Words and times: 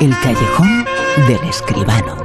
El 0.00 0.18
callejón 0.20 0.86
del 1.28 1.46
escribano. 1.46 2.16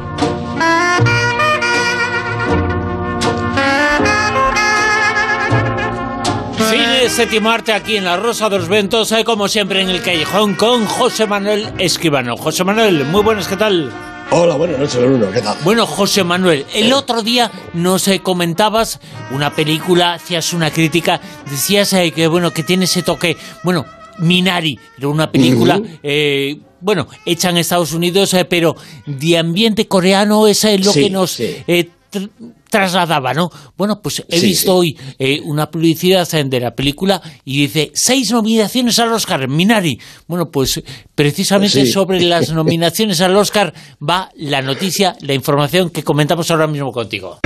Cine 6.69 7.09
séptimo 7.09 7.49
arte 7.49 7.73
aquí 7.73 7.97
en 7.97 8.05
la 8.05 8.15
Rosa 8.15 8.47
de 8.47 8.59
los 8.59 8.69
Ventos, 8.69 9.11
eh, 9.11 9.25
como 9.25 9.49
siempre 9.49 9.81
en 9.81 9.89
el 9.89 10.01
callejón 10.01 10.55
con 10.55 10.85
José 10.85 11.27
Manuel 11.27 11.73
Escribano. 11.77 12.37
José 12.37 12.63
Manuel, 12.63 13.03
muy 13.03 13.21
buenas, 13.23 13.49
¿qué 13.49 13.57
tal? 13.57 13.91
Hola, 14.31 14.55
buenas 14.55 14.79
noches, 14.79 14.97
Bruno, 14.97 15.29
¿qué 15.33 15.41
tal? 15.41 15.57
Bueno, 15.65 15.85
José 15.85 16.23
Manuel, 16.23 16.65
el 16.73 16.93
otro 16.93 17.23
día 17.23 17.51
nos 17.73 18.07
eh, 18.07 18.21
comentabas 18.21 19.01
una 19.31 19.53
película, 19.53 20.13
hacías 20.13 20.53
una 20.53 20.71
crítica, 20.71 21.19
decías 21.49 21.91
eh, 21.91 22.13
que 22.13 22.27
bueno 22.27 22.51
que 22.51 22.63
tiene 22.63 22.85
ese 22.85 23.03
toque, 23.03 23.37
bueno, 23.63 23.85
Minari, 24.19 24.79
era 24.97 25.07
una 25.07 25.31
película, 25.31 25.81
eh, 26.03 26.57
bueno, 26.81 27.07
hecha 27.25 27.49
en 27.49 27.57
Estados 27.57 27.93
Unidos, 27.93 28.33
eh, 28.33 28.45
pero 28.45 28.75
de 29.05 29.37
ambiente 29.37 29.87
coreano, 29.87 30.47
esa 30.47 30.71
es 30.71 30.85
lo 30.85 30.91
Sí, 30.91 31.01
que 31.03 31.09
nos 31.09 31.31
sí. 31.31 31.55
eh, 31.67 31.89
tr- 32.11 32.29
trasladaba, 32.69 33.33
¿no? 33.33 33.49
Bueno, 33.77 34.01
pues 34.01 34.23
he 34.27 34.37
Sí, 34.39 34.47
visto 34.47 34.75
hoy 34.75 34.97
eh, 35.17 35.39
una 35.45 35.71
publicidad 35.71 36.27
eh, 36.33 36.43
de 36.43 36.59
la 36.59 36.75
película 36.75 37.21
y 37.45 37.61
dice 37.61 37.91
seis 37.93 38.31
nominaciones 38.31 38.99
al 38.99 39.13
Oscar, 39.13 39.47
Minari. 39.47 39.97
Bueno, 40.27 40.49
pues 40.51 40.81
precisamente 41.15 41.85
sobre 41.85 42.21
las 42.21 42.49
nominaciones 42.53 43.21
al 43.21 43.35
Oscar 43.37 43.73
va 44.07 44.29
la 44.35 44.61
noticia, 44.61 45.15
la 45.21 45.33
información 45.33 45.89
que 45.89 46.03
comentamos 46.03 46.51
ahora 46.51 46.67
mismo 46.67 46.91
contigo. 46.91 47.39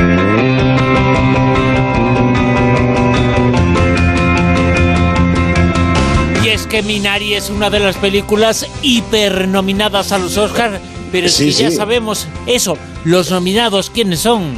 Que 6.69 6.83
Minari 6.83 7.33
es 7.33 7.49
una 7.49 7.69
de 7.69 7.79
las 7.79 7.97
películas 7.97 8.65
hipernominadas 8.81 10.11
a 10.11 10.17
los 10.19 10.37
Oscar, 10.37 10.79
pero 11.11 11.27
es 11.27 11.33
Sí, 11.33 11.45
que 11.45 11.51
ya 11.51 11.69
sí. 11.71 11.75
sabemos 11.77 12.27
eso, 12.45 12.77
los 13.05 13.31
nominados, 13.31 13.89
¿quiénes 13.89 14.20
son? 14.20 14.53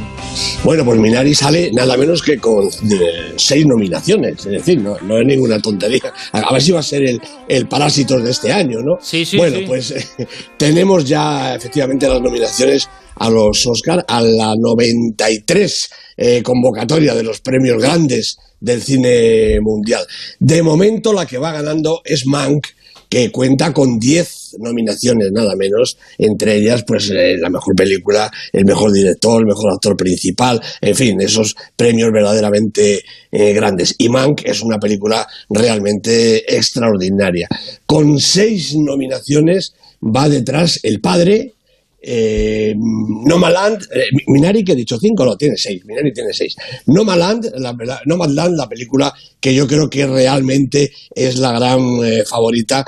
Bueno, 0.64 0.84
pues 0.84 0.98
Minari 0.98 1.34
sale 1.34 1.70
nada 1.72 1.96
menos 1.96 2.22
que 2.22 2.38
con 2.38 2.66
eh, 2.66 3.32
seis 3.36 3.66
nominaciones, 3.66 4.34
es 4.46 4.52
decir, 4.52 4.80
no, 4.80 4.96
no 5.02 5.18
es 5.18 5.26
ninguna 5.26 5.58
tontería. 5.60 6.12
A, 6.32 6.40
a 6.40 6.52
ver 6.52 6.62
si 6.62 6.70
va 6.72 6.80
a 6.80 6.82
ser 6.84 7.02
el, 7.02 7.20
el 7.48 7.66
Parásitos 7.66 8.22
de 8.22 8.30
este 8.30 8.52
año, 8.52 8.80
¿no? 8.82 8.98
Sí, 9.00 9.24
sí, 9.24 9.36
Bueno, 9.36 9.58
sí. 9.58 9.64
pues 9.66 9.90
eh, 9.90 10.06
tenemos 10.56 11.04
ya 11.04 11.54
efectivamente 11.54 12.08
las 12.08 12.20
nominaciones 12.20 12.88
a 13.16 13.30
los 13.30 13.66
Oscar, 13.66 14.04
a 14.06 14.20
la 14.20 14.54
93 14.56 15.90
eh, 16.16 16.42
convocatoria 16.42 17.14
de 17.14 17.22
los 17.22 17.40
premios 17.40 17.80
grandes 17.80 18.38
del 18.60 18.82
cine 18.82 19.60
mundial. 19.60 20.04
De 20.38 20.62
momento 20.62 21.12
la 21.12 21.26
que 21.26 21.38
va 21.38 21.52
ganando 21.52 22.00
es 22.04 22.26
Mank, 22.26 22.66
que 23.12 23.30
cuenta 23.30 23.74
con 23.74 23.98
10 23.98 24.56
nominaciones 24.60 25.30
nada 25.32 25.54
menos, 25.54 25.98
entre 26.16 26.56
ellas 26.56 26.82
pues 26.86 27.10
eh, 27.10 27.36
la 27.38 27.50
mejor 27.50 27.74
película, 27.74 28.30
el 28.52 28.64
mejor 28.64 28.90
director, 28.90 29.40
el 29.40 29.46
mejor 29.46 29.72
actor 29.72 29.96
principal, 29.98 30.62
en 30.80 30.94
fin, 30.94 31.20
esos 31.20 31.54
premios 31.76 32.10
verdaderamente 32.10 33.02
eh, 33.30 33.52
grandes. 33.52 33.94
Y 33.98 34.08
Mank 34.08 34.42
es 34.44 34.62
una 34.62 34.78
película 34.78 35.26
realmente 35.50 36.56
extraordinaria. 36.56 37.48
Con 37.84 38.18
seis 38.18 38.74
nominaciones 38.76 39.74
va 40.02 40.30
detrás 40.30 40.80
El 40.82 41.00
Padre, 41.00 41.52
eh, 42.02 42.74
Nomadland, 42.76 43.82
eh, 43.94 44.04
Minari 44.26 44.64
que 44.64 44.72
he 44.72 44.76
dicho 44.76 44.98
cinco, 44.98 45.24
no, 45.24 45.36
tiene 45.36 45.56
seis, 45.56 45.84
Minari 45.84 46.12
tiene 46.12 46.32
seis. 46.32 46.56
Nomadland, 46.86 47.52
la, 47.56 47.72
la- 47.78 48.00
la 48.56 48.68
película 48.68 49.12
que 49.40 49.54
yo 49.54 49.66
creo 49.66 49.88
que 49.88 50.06
realmente 50.06 50.92
es 51.14 51.36
la 51.38 51.52
gran 51.52 51.80
eh, 52.04 52.24
favorita, 52.24 52.84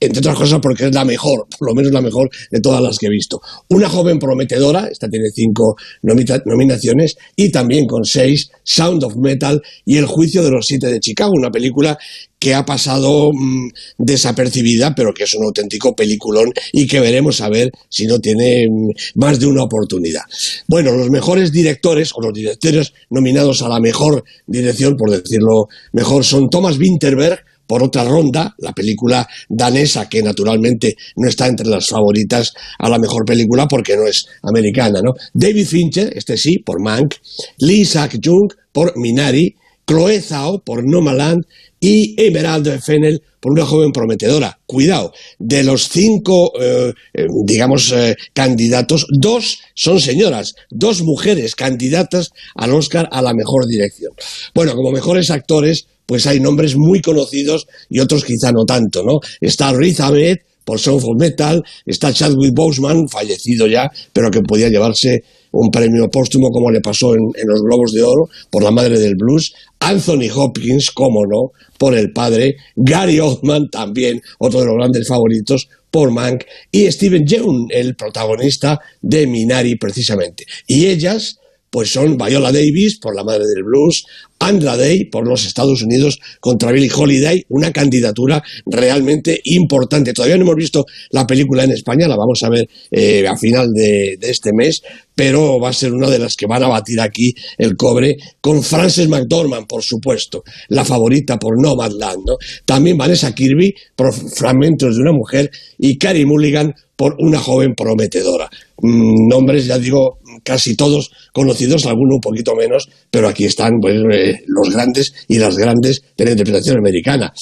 entre 0.00 0.20
otras 0.20 0.36
cosas 0.36 0.60
porque 0.60 0.86
es 0.86 0.94
la 0.94 1.04
mejor, 1.04 1.46
por 1.58 1.68
lo 1.68 1.74
menos 1.74 1.92
la 1.92 2.00
mejor 2.00 2.30
de 2.50 2.60
todas 2.60 2.82
las 2.82 2.98
que 2.98 3.06
he 3.06 3.10
visto. 3.10 3.40
Una 3.68 3.88
joven 3.88 4.18
prometedora, 4.18 4.88
esta 4.88 5.08
tiene 5.08 5.28
cinco 5.34 5.76
nominaciones, 6.02 7.16
y 7.36 7.50
también 7.50 7.86
con 7.86 8.04
seis, 8.04 8.50
Sound 8.64 9.04
of 9.04 9.16
Metal 9.16 9.62
y 9.84 9.96
El 9.96 10.06
juicio 10.06 10.42
de 10.42 10.50
los 10.50 10.66
siete 10.66 10.88
de 10.88 11.00
Chicago, 11.00 11.32
una 11.34 11.50
película 11.50 11.98
que 12.38 12.54
ha 12.54 12.64
pasado 12.64 13.32
mm, 13.32 13.70
desapercibida, 13.98 14.94
pero 14.94 15.12
que 15.14 15.24
es 15.24 15.34
un 15.34 15.44
auténtico 15.44 15.96
peliculón 15.96 16.52
y 16.72 16.86
que 16.86 17.00
veremos 17.00 17.40
a 17.40 17.48
ver 17.48 17.70
si 17.88 18.06
no 18.06 18.20
tiene 18.20 18.68
mm, 18.68 19.18
más 19.18 19.40
de 19.40 19.46
una 19.46 19.64
oportunidad. 19.64 20.22
Bueno, 20.66 20.92
los 20.92 21.10
mejores 21.10 21.50
directores 21.50 22.12
o 22.14 22.20
los 22.20 22.32
directores 22.32 22.92
nominados 23.10 23.62
a 23.62 23.68
la 23.68 23.80
mejor 23.80 24.24
dirección, 24.46 24.96
por 24.96 25.10
decirlo 25.10 25.68
mejor, 25.92 26.24
son 26.24 26.50
Thomas 26.50 26.78
Winterberg 26.78 27.40
por 27.66 27.82
otra 27.82 28.04
ronda, 28.04 28.54
la 28.58 28.72
película 28.72 29.26
danesa 29.48 30.08
que 30.08 30.22
naturalmente 30.22 30.96
no 31.16 31.28
está 31.28 31.46
entre 31.46 31.66
las 31.66 31.88
favoritas 31.88 32.52
a 32.78 32.88
la 32.88 32.98
mejor 32.98 33.24
película 33.24 33.66
porque 33.66 33.96
no 33.96 34.06
es 34.06 34.26
americana, 34.42 35.00
¿no? 35.02 35.14
David 35.32 35.66
Fincher, 35.66 36.12
este 36.16 36.36
sí, 36.36 36.58
por 36.58 36.80
Mank, 36.80 37.14
Lee 37.58 37.80
Isaac-Jung 37.80 38.52
por 38.72 38.96
Minari, 38.96 39.56
Chloe 39.86 40.20
Zhao 40.20 40.62
por 40.64 40.84
Nomadland 40.84 41.44
y 41.80 42.14
Emerald 42.20 42.80
Fennel 42.80 43.22
por 43.40 43.52
una 43.52 43.66
joven 43.66 43.92
prometedora. 43.92 44.58
Cuidado, 44.66 45.12
de 45.38 45.62
los 45.62 45.88
cinco, 45.88 46.52
eh, 46.60 46.92
eh, 47.14 47.26
digamos, 47.44 47.92
eh, 47.92 48.16
candidatos, 48.32 49.06
dos 49.10 49.58
son 49.74 50.00
señoras, 50.00 50.54
dos 50.70 51.02
mujeres 51.02 51.54
candidatas 51.54 52.30
al 52.54 52.72
Oscar 52.72 53.08
a 53.12 53.22
la 53.22 53.34
mejor 53.34 53.66
dirección. 53.66 54.12
Bueno, 54.54 54.74
como 54.74 54.90
mejores 54.90 55.30
actores, 55.30 55.86
pues 56.06 56.26
hay 56.26 56.40
nombres 56.40 56.76
muy 56.76 57.00
conocidos 57.00 57.66
y 57.88 58.00
otros 58.00 58.24
quizá 58.24 58.52
no 58.52 58.64
tanto, 58.64 59.02
¿no? 59.04 59.20
Está 59.40 59.72
Riz 59.72 60.00
Ahmed 60.00 60.38
por 60.66 60.80
Sound 60.80 61.04
of 61.04 61.16
Metal, 61.16 61.62
está 61.86 62.12
Chadwick 62.12 62.52
Boseman, 62.52 63.08
fallecido 63.08 63.68
ya, 63.68 63.88
pero 64.12 64.32
que 64.32 64.42
podía 64.42 64.68
llevarse 64.68 65.22
un 65.52 65.70
premio 65.70 66.10
póstumo 66.10 66.50
como 66.50 66.72
le 66.72 66.80
pasó 66.80 67.14
en, 67.14 67.30
los 67.46 67.62
Globos 67.62 67.92
de 67.92 68.02
Oro 68.02 68.28
por 68.50 68.64
La 68.64 68.72
Madre 68.72 68.98
del 68.98 69.14
Blues, 69.14 69.54
Anthony 69.78 70.28
Hopkins, 70.34 70.90
cómo 70.90 71.24
no, 71.24 71.52
por 71.78 71.96
El 71.96 72.12
Padre, 72.12 72.56
Gary 72.74 73.20
Oldman 73.20 73.70
también, 73.70 74.20
otro 74.40 74.60
de 74.60 74.66
los 74.66 74.74
grandes 74.74 75.06
favoritos, 75.06 75.68
por 75.90 76.10
Mank, 76.10 76.44
y 76.72 76.90
Steven 76.90 77.24
Yeun, 77.24 77.68
el 77.70 77.94
protagonista 77.94 78.80
de 79.00 79.28
Minari 79.28 79.76
precisamente. 79.76 80.44
Y 80.66 80.86
ellas 80.86 81.38
pues 81.70 81.90
son 81.90 82.16
Viola 82.16 82.52
Davis 82.52 82.98
por 83.00 83.14
La 83.14 83.24
Madre 83.24 83.44
del 83.46 83.64
Blues, 83.64 84.04
Andra 84.38 84.76
Day 84.76 85.06
por 85.06 85.26
los 85.26 85.46
Estados 85.46 85.82
Unidos 85.82 86.18
contra 86.40 86.72
Billie 86.72 86.90
Holiday, 86.94 87.44
una 87.48 87.72
candidatura 87.72 88.42
realmente 88.66 89.40
importante. 89.44 90.12
Todavía 90.12 90.36
no 90.36 90.42
hemos 90.42 90.56
visto 90.56 90.84
la 91.10 91.26
película 91.26 91.64
en 91.64 91.72
España, 91.72 92.08
la 92.08 92.16
vamos 92.16 92.42
a 92.42 92.50
ver 92.50 92.68
eh, 92.90 93.26
a 93.26 93.36
final 93.36 93.72
de, 93.72 94.18
este 94.20 94.52
mes, 94.52 94.82
pero 95.14 95.58
va 95.58 95.70
a 95.70 95.72
ser 95.72 95.92
una 95.92 96.10
de 96.10 96.18
las 96.18 96.36
que 96.36 96.46
van 96.46 96.62
a 96.62 96.68
batir 96.68 97.00
aquí 97.00 97.34
el 97.56 97.76
cobre 97.76 98.16
con 98.40 98.62
Frances 98.62 99.08
McDormand, 99.08 99.66
por 99.66 99.82
supuesto, 99.82 100.44
la 100.68 100.84
favorita 100.84 101.38
por 101.38 101.60
Nomadland, 101.60 102.24
¿no? 102.26 102.36
También 102.64 102.98
Vanessa 102.98 103.34
Kirby 103.34 103.74
por 103.94 104.12
Fragmentos 104.12 104.96
de 104.96 105.02
una 105.02 105.12
mujer 105.12 105.50
y 105.78 105.96
Carey 105.98 106.24
Mulligan 106.26 106.74
por 106.96 107.14
una 107.18 107.38
joven 107.38 107.74
prometedora. 107.74 108.48
Mm, 108.82 109.28
nombres, 109.28 109.66
ya 109.66 109.78
digo, 109.78 110.18
casi 110.42 110.76
todos 110.76 111.10
conocidos, 111.32 111.86
algunos 111.86 112.16
un 112.16 112.20
poquito 112.20 112.54
menos, 112.54 112.88
pero 113.10 113.28
aquí 113.28 113.44
están 113.44 113.72
pues, 113.80 113.96
eh, 114.12 114.40
los 114.46 114.70
grandes 114.70 115.12
y 115.28 115.38
las 115.38 115.56
grandes 115.56 116.02
de 116.16 116.24
la 116.24 116.30
interpretación 116.30 116.78
americana. 116.78 117.32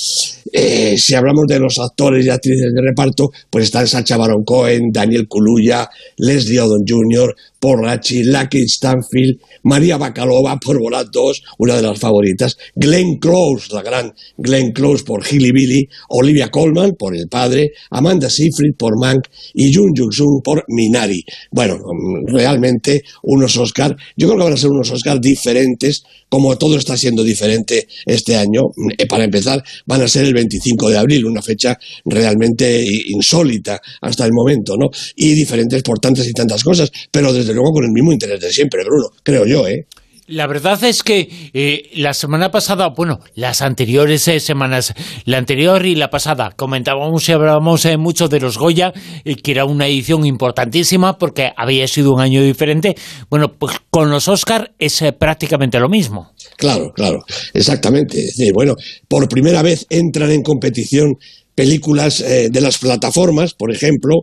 Eh, 0.57 0.97
si 0.97 1.17
hablamos 1.17 1.47
de 1.49 1.59
los 1.59 1.81
actores 1.81 2.25
y 2.25 2.31
actrices 2.31 2.73
de 2.73 2.81
reparto, 2.81 3.31
pues 3.51 3.65
están 3.65 3.89
Sacha 3.89 4.17
Baron 4.17 4.45
Cohen, 4.45 4.93
Daniel 4.93 5.27
Kaluuya, 5.29 5.89
Leslie 6.19 6.61
Odom 6.61 6.85
Jr., 6.87 7.35
Paul 7.59 7.83
Rachi, 7.83 8.23
Lucky 8.25 8.69
Stanfield, 8.69 9.41
María 9.65 9.97
Bacalova 9.97 10.59
por 10.61 10.79
Borat 10.79 11.09
2, 11.11 11.43
una 11.59 11.77
de 11.77 11.83
las 11.83 11.99
favoritas, 11.99 12.57
Glenn 12.77 13.17
Close, 13.19 13.75
la 13.75 13.83
gran 13.83 14.13
Glenn 14.37 14.71
Close 14.73 15.03
por 15.03 15.27
Hilly 15.27 15.51
Billy, 15.51 15.89
Olivia 16.11 16.51
Colman 16.51 16.93
por 16.93 17.17
El 17.17 17.27
Padre, 17.27 17.73
Amanda 17.91 18.29
Seyfried 18.29 18.75
por 18.77 19.01
Mank 19.01 19.25
y 19.55 19.75
Jung 19.75 19.95
Jung-sung 19.97 20.43
por 20.45 20.65
Minari. 20.69 21.25
Bueno, 21.51 21.79
mm, 21.79 22.27
realmente 22.27 23.03
unos 23.23 23.57
Oscar, 23.57 23.97
yo 24.17 24.29
creo 24.29 24.39
que 24.39 24.45
van 24.45 24.53
a 24.53 24.59
ser 24.59 24.71
unos 24.71 24.91
Oscar 24.91 25.19
diferentes, 25.19 26.05
como 26.29 26.59
todo 26.59 26.77
está 26.77 26.97
siendo 26.97 27.25
diferente 27.25 27.89
este 28.05 28.37
año. 28.37 28.63
Eh, 28.99 29.07
Para 29.07 29.25
empezar, 29.25 29.63
van 29.87 30.03
a 30.03 30.09
ser 30.09 30.27
el 30.27 30.35
25 30.45 30.91
de 30.91 30.99
abril, 30.99 31.25
una 31.27 31.43
fecha 31.43 31.79
realmente 32.05 32.85
insólita 33.09 33.81
hasta 34.01 34.25
el 34.27 34.33
momento, 34.33 34.77
¿no? 34.77 34.91
Y 35.17 35.33
diferentes 35.33 35.83
por 35.83 35.99
tantas 35.99 36.27
y 36.27 36.33
tantas 36.33 36.63
cosas, 36.63 36.91
pero 37.11 37.33
desde 37.33 37.55
luego 37.55 37.73
con 37.73 37.85
el 37.85 37.91
mismo 37.91 38.13
interés 38.13 38.41
de 38.41 38.53
siempre, 38.53 38.85
Bruno, 38.85 39.11
creo 39.23 39.47
yo, 39.47 39.67
¿eh? 39.67 39.87
La 40.27 40.47
verdad 40.47 40.83
es 40.85 41.03
que 41.03 41.29
eh, 41.53 41.91
la 41.97 42.15
semana 42.15 42.51
pasada, 42.51 42.89
bueno, 42.89 43.21
las 43.35 43.61
anteriores 43.61 44.27
eh, 44.29 44.41
semanas, 44.41 44.95
la 45.27 45.37
anterior 45.37 45.85
y 45.85 45.97
la 45.97 46.09
pasada, 46.09 46.53
comentábamos 46.57 47.29
y 47.29 47.33
hablábamos 47.33 47.85
eh, 47.85 47.99
mucho 47.99 48.29
de 48.29 48.41
los 48.41 48.57
Goya, 48.57 48.95
que 49.43 49.51
era 49.51 49.67
una 49.67 49.87
edición 49.87 50.25
importantísima 50.25 51.19
porque 51.19 51.53
había 51.55 51.87
sido 51.89 52.15
un 52.15 52.23
año 52.23 52.43
diferente. 52.43 52.95
Bueno, 53.29 53.53
pues 53.53 53.77
con 53.91 54.11
los 54.11 54.27
Oscar 54.29 54.73
es 54.79 55.05
prácticamente 55.19 55.79
lo 55.79 55.91
mismo. 55.91 56.33
Claro, 56.57 56.91
claro, 56.95 57.19
exactamente. 57.53 58.19
Es 58.19 58.51
bueno, 58.55 58.77
por 59.07 59.29
primera 59.29 59.61
vez 59.61 59.87
entran 59.91 60.31
en 60.31 60.43
competición 60.43 61.19
películas 61.55 62.19
de 62.19 62.61
las 62.61 62.79
plataformas, 62.79 63.53
por 63.55 63.71
ejemplo. 63.71 64.23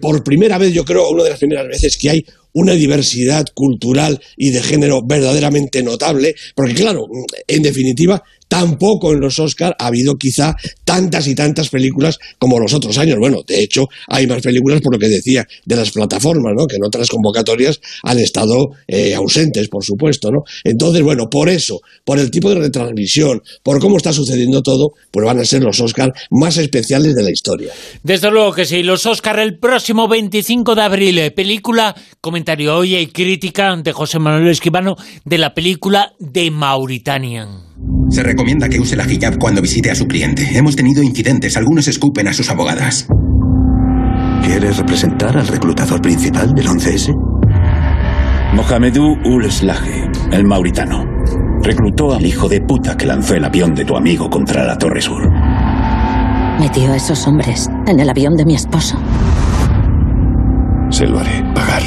Por 0.00 0.22
primera 0.22 0.58
vez, 0.58 0.72
yo 0.72 0.84
creo, 0.84 1.10
una 1.10 1.24
de 1.24 1.30
las 1.30 1.38
primeras 1.38 1.66
veces 1.66 1.98
que 1.98 2.10
hay 2.10 2.24
una 2.52 2.72
diversidad 2.72 3.46
cultural 3.54 4.20
y 4.36 4.50
de 4.50 4.62
género 4.62 5.02
verdaderamente 5.02 5.82
notable, 5.82 6.34
porque 6.54 6.74
claro, 6.74 7.06
en 7.46 7.62
definitiva, 7.62 8.22
tampoco 8.48 9.12
en 9.12 9.20
los 9.20 9.38
Oscar 9.38 9.76
ha 9.78 9.86
habido 9.86 10.14
quizá 10.16 10.54
tantas 10.84 11.26
y 11.26 11.34
tantas 11.34 11.68
películas 11.68 12.18
como 12.38 12.58
los 12.58 12.72
otros 12.74 12.98
años. 12.98 13.18
Bueno, 13.18 13.42
de 13.46 13.62
hecho, 13.62 13.86
hay 14.08 14.26
más 14.26 14.42
películas 14.42 14.80
por 14.80 14.94
lo 14.94 14.98
que 14.98 15.08
decía 15.08 15.46
de 15.64 15.76
las 15.76 15.90
plataformas, 15.90 16.54
¿no? 16.56 16.66
Que 16.66 16.76
en 16.76 16.84
otras 16.84 17.08
convocatorias 17.08 17.80
han 18.02 18.18
estado 18.18 18.70
eh, 18.86 19.14
ausentes, 19.14 19.68
por 19.68 19.84
supuesto, 19.84 20.30
¿no? 20.30 20.42
Entonces, 20.64 21.02
bueno, 21.02 21.28
por 21.30 21.48
eso, 21.48 21.80
por 22.04 22.18
el 22.18 22.30
tipo 22.30 22.48
de 22.48 22.56
retransmisión, 22.56 23.42
por 23.62 23.78
cómo 23.80 23.96
está 23.96 24.12
sucediendo 24.12 24.62
todo, 24.62 24.92
pues 25.10 25.26
van 25.26 25.38
a 25.38 25.44
ser 25.44 25.62
los 25.62 25.80
Oscar 25.80 26.12
más 26.30 26.56
especiales 26.56 27.14
de 27.14 27.22
la 27.22 27.30
historia. 27.30 27.72
Desde 28.02 28.30
luego 28.30 28.52
que 28.52 28.64
sí, 28.64 28.82
los 28.82 29.06
Oscar 29.06 29.38
el 29.38 29.58
próximo 29.58 30.08
25 30.08 30.74
de 30.74 30.82
abril, 30.82 31.18
eh, 31.18 31.30
película, 31.30 31.94
comentario 32.20 32.76
hoy 32.76 32.96
y 32.96 33.06
crítica 33.08 33.76
de 33.76 33.92
José 33.92 34.18
Manuel 34.18 34.48
Esquivano 34.48 34.96
de 35.24 35.38
la 35.38 35.54
película 35.54 36.12
de 36.18 36.50
Mauritanian. 36.50 37.68
Se 38.10 38.22
recomienda 38.38 38.68
que 38.68 38.78
use 38.78 38.94
la 38.94 39.04
hijab 39.04 39.36
cuando 39.36 39.60
visite 39.60 39.90
a 39.90 39.96
su 39.96 40.06
cliente. 40.06 40.56
Hemos 40.56 40.76
tenido 40.76 41.02
incidentes, 41.02 41.56
algunos 41.56 41.88
escupen 41.88 42.28
a 42.28 42.32
sus 42.32 42.48
abogadas. 42.50 43.08
¿Quieres 44.44 44.76
representar 44.76 45.36
al 45.36 45.48
reclutador 45.48 46.00
principal 46.00 46.54
del 46.54 46.68
11S? 46.68 47.12
Mohamedou 48.54 49.16
Ul 49.24 49.50
Slahi, 49.50 50.04
el 50.30 50.44
mauritano. 50.44 51.04
Reclutó 51.64 52.14
al 52.14 52.24
hijo 52.24 52.48
de 52.48 52.60
puta 52.60 52.96
que 52.96 53.06
lanzó 53.06 53.34
el 53.34 53.44
avión 53.44 53.74
de 53.74 53.84
tu 53.84 53.96
amigo 53.96 54.30
contra 54.30 54.64
la 54.64 54.78
Torre 54.78 55.00
Sur. 55.00 55.28
Metió 56.60 56.92
a 56.92 56.96
esos 56.96 57.26
hombres 57.26 57.68
en 57.88 57.98
el 57.98 58.08
avión 58.08 58.36
de 58.36 58.44
mi 58.44 58.54
esposo. 58.54 59.00
Se 60.90 61.08
lo 61.08 61.18
haré 61.18 61.42
pagar. 61.56 61.82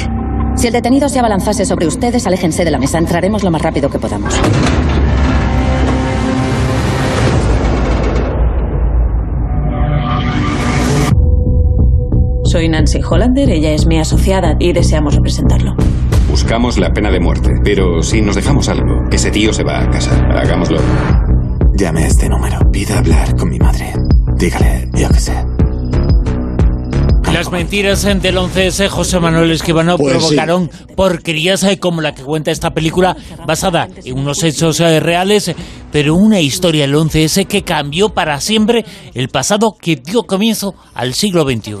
Si 0.54 0.66
el 0.66 0.74
detenido 0.74 1.08
se 1.08 1.18
abalanzase 1.18 1.64
sobre 1.64 1.86
ustedes, 1.86 2.26
aléjense 2.26 2.62
de 2.62 2.70
la 2.70 2.78
mesa. 2.78 2.98
Entraremos 2.98 3.42
lo 3.42 3.50
más 3.50 3.62
rápido 3.62 3.88
que 3.88 3.98
podamos. 3.98 4.38
Soy 12.52 12.68
Nancy 12.68 13.00
Hollander, 13.00 13.48
ella 13.48 13.72
es 13.72 13.86
mi 13.86 13.98
asociada 13.98 14.56
y 14.58 14.74
deseamos 14.74 15.14
representarlo. 15.14 15.74
Buscamos 16.28 16.76
la 16.76 16.90
pena 16.90 17.10
de 17.10 17.18
muerte, 17.18 17.48
pero 17.64 18.02
si 18.02 18.20
nos 18.20 18.36
dejamos 18.36 18.68
algo, 18.68 19.08
ese 19.10 19.30
tío 19.30 19.54
se 19.54 19.64
va 19.64 19.80
a 19.80 19.88
casa. 19.88 20.14
Hagámoslo. 20.34 20.78
Llame 21.78 22.04
a 22.04 22.06
este 22.08 22.28
número. 22.28 22.58
Pida 22.70 22.98
hablar 22.98 23.34
con 23.36 23.48
mi 23.48 23.58
madre. 23.58 23.94
Dígale, 24.36 24.86
yo 24.92 25.08
qué 25.08 25.18
sé. 25.18 25.32
Las 27.32 27.50
mentiras 27.50 28.02
del 28.02 28.36
11S, 28.36 28.86
José 28.88 29.18
Manuel 29.18 29.50
Esquivano, 29.52 29.96
Pues 29.96 30.14
provocaron 30.14 30.70
porquerías 30.94 31.62
eh, 31.64 31.78
como 31.78 32.02
la 32.02 32.14
que 32.14 32.22
cuenta 32.22 32.50
esta 32.50 32.72
película, 32.74 33.16
basada 33.46 33.88
en 34.04 34.18
unos 34.18 34.42
hechos 34.42 34.78
eh, 34.80 35.00
reales, 35.00 35.54
pero 35.90 36.16
una 36.16 36.38
historia 36.40 36.82
del 36.82 36.96
11S 36.96 37.46
que 37.46 37.62
cambió 37.62 38.10
para 38.10 38.38
siempre 38.42 38.84
el 39.14 39.30
pasado 39.30 39.74
que 39.80 39.96
dio 39.96 40.24
comienzo 40.24 40.74
al 40.92 41.14
siglo 41.14 41.44
XXI. 41.44 41.76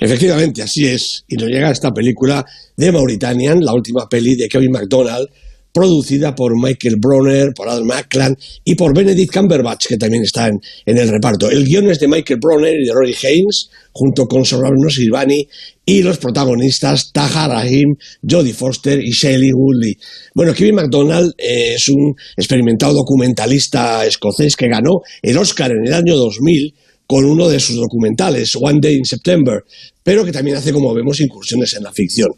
Efectivamente, 0.00 0.62
así 0.62 0.86
es. 0.86 1.24
Y 1.28 1.36
nos 1.36 1.48
llega 1.48 1.70
esta 1.70 1.90
película 1.92 2.44
de 2.76 2.92
Mauritanian, 2.92 3.60
la 3.60 3.74
última 3.74 4.08
peli 4.08 4.34
de 4.36 4.48
Kevin 4.48 4.72
MacDonald, 4.72 5.28
producida 5.72 6.34
por 6.34 6.60
Michael 6.60 6.96
Bronner, 6.98 7.52
por 7.54 7.68
Adam 7.68 7.86
Macklin 7.86 8.36
y 8.64 8.74
por 8.74 8.94
Benedict 8.94 9.32
Cumberbatch, 9.32 9.86
que 9.86 9.96
también 9.96 10.24
está 10.24 10.48
en, 10.48 10.60
en 10.84 10.98
el 10.98 11.08
reparto. 11.08 11.50
El 11.50 11.64
guion 11.64 11.90
es 11.90 12.00
de 12.00 12.08
Michael 12.08 12.40
Bronner 12.40 12.74
y 12.80 12.86
de 12.86 12.92
Rory 12.92 13.14
Haynes, 13.22 13.70
junto 13.92 14.26
con 14.26 14.44
Sorrano 14.44 14.88
Silvani 14.88 15.46
y 15.84 16.02
los 16.02 16.18
protagonistas 16.18 17.12
Taha 17.12 17.48
Rahim, 17.48 17.96
Jodie 18.28 18.52
Foster 18.52 19.00
y 19.00 19.10
Shelley 19.10 19.52
Woodley. 19.52 19.96
Bueno, 20.34 20.54
Kevin 20.54 20.76
MacDonald 20.76 21.34
eh, 21.38 21.74
es 21.74 21.88
un 21.88 22.14
experimentado 22.36 22.94
documentalista 22.94 24.04
escocés 24.06 24.56
que 24.56 24.68
ganó 24.68 25.00
el 25.22 25.38
Oscar 25.38 25.70
en 25.72 25.86
el 25.86 25.94
año 25.94 26.16
2000 26.16 26.74
con 27.10 27.24
uno 27.24 27.48
de 27.48 27.58
sus 27.58 27.74
documentales, 27.74 28.54
One 28.54 28.78
Day 28.80 28.94
in 28.94 29.04
September, 29.04 29.64
pero 30.00 30.24
que 30.24 30.30
también 30.30 30.56
hace, 30.56 30.72
como 30.72 30.94
vemos, 30.94 31.18
incursiones 31.18 31.74
en 31.74 31.82
la 31.82 31.90
ficción. 31.90 32.28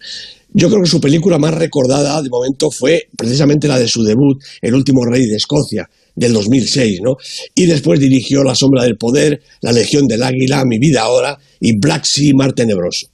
Yo 0.54 0.70
creo 0.70 0.80
que 0.80 0.88
su 0.88 0.98
película 0.98 1.38
más 1.38 1.52
recordada 1.52 2.22
de 2.22 2.30
momento 2.30 2.70
fue 2.70 3.02
precisamente 3.14 3.68
la 3.68 3.78
de 3.78 3.86
su 3.86 4.02
debut, 4.02 4.42
El 4.62 4.74
último 4.74 5.04
rey 5.04 5.26
de 5.26 5.36
Escocia, 5.36 5.90
del 6.16 6.32
2006, 6.32 7.00
¿no? 7.04 7.16
Y 7.54 7.66
después 7.66 8.00
dirigió 8.00 8.42
La 8.42 8.54
sombra 8.54 8.84
del 8.84 8.96
poder, 8.96 9.42
La 9.60 9.72
legión 9.72 10.06
del 10.06 10.22
águila, 10.22 10.64
Mi 10.64 10.78
vida 10.78 11.02
ahora 11.02 11.38
y 11.64 11.78
Black 11.78 12.04
Sea, 12.04 12.32
Mar 12.34 12.52
tenebroso. 12.54 13.06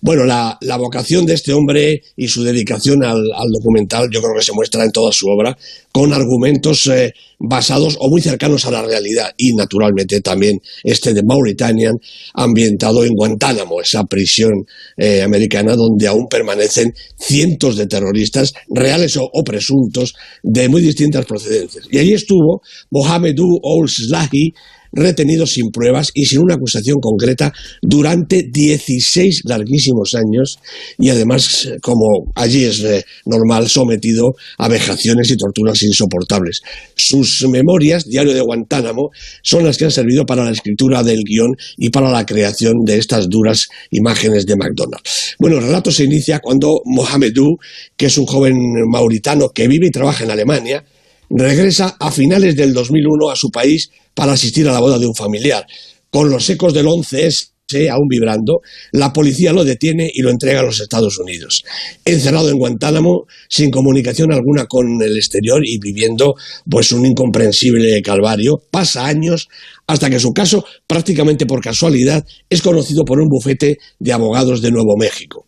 Bueno, 0.00 0.24
la, 0.24 0.58
la 0.60 0.76
vocación 0.76 1.24
de 1.24 1.34
este 1.34 1.52
hombre 1.52 2.02
y 2.16 2.26
su 2.26 2.42
dedicación 2.42 3.04
al, 3.04 3.22
al, 3.32 3.48
documental 3.52 4.08
yo 4.10 4.20
creo 4.20 4.34
que 4.36 4.44
se 4.44 4.52
muestra 4.52 4.84
en 4.84 4.90
toda 4.90 5.12
su 5.12 5.28
obra, 5.28 5.56
con 5.92 6.12
argumentos 6.12 6.86
eh, 6.88 7.12
basados 7.38 7.96
o 8.00 8.08
muy 8.08 8.20
cercanos 8.20 8.66
a 8.66 8.72
la 8.72 8.82
realidad 8.82 9.32
y 9.36 9.54
naturalmente 9.54 10.20
también 10.20 10.60
este 10.82 11.14
de 11.14 11.22
Mauritanian 11.22 11.94
ambientado 12.34 13.04
en 13.04 13.14
Guantánamo, 13.14 13.80
esa 13.80 14.02
prisión 14.04 14.66
eh, 14.96 15.22
americana 15.22 15.76
donde 15.76 16.08
aún 16.08 16.26
permanecen 16.28 16.92
cientos 17.16 17.76
de 17.76 17.86
terroristas 17.86 18.52
reales 18.68 19.16
o, 19.16 19.30
presuntos 19.44 20.14
de 20.42 20.68
muy 20.68 20.82
distintas 20.82 21.24
procedencias. 21.24 21.86
Y 21.90 21.98
allí 21.98 22.14
estuvo 22.14 22.62
Mohamedou 22.90 23.60
Ould 23.62 23.88
Slahi, 23.88 24.54
retenido 24.92 25.46
sin 25.46 25.70
pruebas 25.70 26.10
y 26.14 26.26
sin 26.26 26.40
una 26.40 26.54
acusación 26.54 26.98
concreta 27.00 27.52
durante 27.80 28.42
16 28.42 29.42
larguísimos 29.44 30.14
años 30.14 30.58
y 30.98 31.10
además, 31.10 31.68
como 31.80 32.32
allí 32.34 32.64
es 32.64 32.80
eh, 32.80 33.04
normal, 33.26 33.68
sometido 33.68 34.34
a 34.58 34.68
vejaciones 34.68 35.30
y 35.30 35.36
torturas 35.36 35.82
insoportables. 35.82 36.60
Sus 36.96 37.46
memorias, 37.48 38.08
Diario 38.08 38.34
de 38.34 38.40
Guantánamo, 38.40 39.10
son 39.42 39.64
las 39.64 39.76
que 39.76 39.84
han 39.84 39.90
servido 39.90 40.24
para 40.26 40.44
la 40.44 40.50
escritura 40.50 41.02
del 41.02 41.22
guion 41.24 41.56
y 41.76 41.90
para 41.90 42.10
la 42.10 42.26
creación 42.26 42.84
de 42.84 42.98
estas 42.98 43.28
duras 43.28 43.68
imágenes 43.90 44.46
de 44.46 44.56
McDonald's. 44.56 45.36
Bueno, 45.38 45.58
el 45.58 45.64
relato 45.64 45.90
se 45.90 46.04
inicia 46.04 46.40
cuando 46.40 46.82
Mohamedou, 46.84 47.58
que 47.96 48.06
es 48.06 48.18
un 48.18 48.26
joven 48.26 48.56
mauritano 48.88 49.48
que 49.50 49.68
vive 49.68 49.86
y 49.86 49.90
trabaja 49.90 50.24
en 50.24 50.30
Alemania, 50.30 50.84
regresa 51.30 51.96
a 51.98 52.10
finales 52.10 52.56
del 52.56 52.74
2001 52.74 53.30
a 53.30 53.36
su 53.36 53.50
país 53.50 53.90
para 54.14 54.32
asistir 54.32 54.68
a 54.68 54.72
la 54.72 54.80
boda 54.80 54.98
de 54.98 55.06
un 55.06 55.14
familiar. 55.14 55.66
Con 56.10 56.30
los 56.30 56.48
ecos 56.50 56.74
del 56.74 56.86
11S 56.86 57.52
aún 57.90 58.08
vibrando, 58.08 58.60
la 58.92 59.12
policía 59.12 59.52
lo 59.52 59.64
detiene 59.64 60.10
y 60.12 60.22
lo 60.22 60.30
entrega 60.30 60.60
a 60.60 60.64
los 60.64 60.80
Estados 60.80 61.18
Unidos. 61.18 61.64
Encerrado 62.04 62.50
en 62.50 62.58
Guantánamo, 62.58 63.26
sin 63.48 63.70
comunicación 63.70 64.32
alguna 64.32 64.66
con 64.66 65.00
el 65.02 65.16
exterior 65.16 65.62
y 65.64 65.78
viviendo 65.78 66.34
pues 66.68 66.92
un 66.92 67.06
incomprensible 67.06 68.00
calvario, 68.02 68.62
pasa 68.70 69.06
años 69.06 69.48
hasta 69.86 70.10
que 70.10 70.20
su 70.20 70.32
caso, 70.32 70.64
prácticamente 70.86 71.46
por 71.46 71.60
casualidad, 71.60 72.24
es 72.48 72.62
conocido 72.62 73.04
por 73.04 73.20
un 73.20 73.28
bufete 73.28 73.78
de 73.98 74.12
abogados 74.12 74.62
de 74.62 74.70
Nuevo 74.70 74.96
México. 74.96 75.46